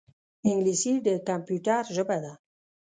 انګلیسي 0.49 0.93
د 1.05 1.07
کمپیوټر 1.27 1.83
ژبه 1.95 2.17
ده 2.23 2.33